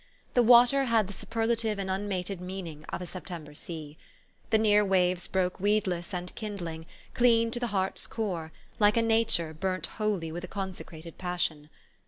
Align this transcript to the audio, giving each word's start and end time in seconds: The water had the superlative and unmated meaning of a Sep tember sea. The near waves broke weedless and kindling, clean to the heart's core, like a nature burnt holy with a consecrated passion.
The 0.33 0.41
water 0.41 0.85
had 0.85 1.05
the 1.05 1.13
superlative 1.13 1.77
and 1.77 1.87
unmated 1.87 2.39
meaning 2.41 2.85
of 2.89 3.03
a 3.03 3.05
Sep 3.05 3.23
tember 3.27 3.55
sea. 3.55 3.99
The 4.49 4.57
near 4.57 4.83
waves 4.83 5.27
broke 5.27 5.59
weedless 5.59 6.11
and 6.11 6.33
kindling, 6.33 6.87
clean 7.13 7.51
to 7.51 7.59
the 7.59 7.67
heart's 7.67 8.07
core, 8.07 8.51
like 8.79 8.97
a 8.97 9.03
nature 9.03 9.53
burnt 9.53 9.85
holy 9.85 10.31
with 10.31 10.43
a 10.43 10.47
consecrated 10.47 11.19
passion. 11.19 11.69